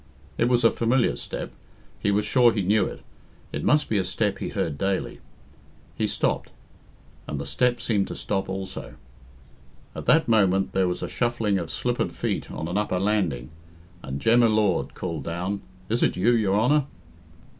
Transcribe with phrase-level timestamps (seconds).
[0.39, 1.51] It was a familiar step.
[1.99, 3.03] He was sure he knew it.
[3.53, 5.19] It must be a step he heard daily.
[5.95, 6.49] He stopped,
[7.27, 8.95] and the step seemed to stop also.
[9.95, 13.51] At that moment there was a shuffling of slippered feet on an upper landing,
[14.01, 16.85] and Jem y Lord called down, "Is it you, your Honour?"